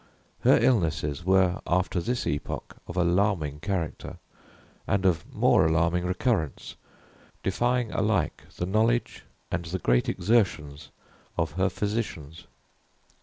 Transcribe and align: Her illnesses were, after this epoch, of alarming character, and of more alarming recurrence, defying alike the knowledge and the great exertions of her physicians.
Her 0.39 0.57
illnesses 0.57 1.23
were, 1.23 1.61
after 1.67 2.01
this 2.01 2.25
epoch, 2.25 2.75
of 2.87 2.97
alarming 2.97 3.59
character, 3.59 4.17
and 4.87 5.05
of 5.05 5.31
more 5.31 5.63
alarming 5.63 6.05
recurrence, 6.07 6.75
defying 7.43 7.91
alike 7.91 8.45
the 8.57 8.65
knowledge 8.65 9.25
and 9.51 9.65
the 9.65 9.77
great 9.77 10.09
exertions 10.09 10.89
of 11.37 11.51
her 11.51 11.69
physicians. 11.69 12.47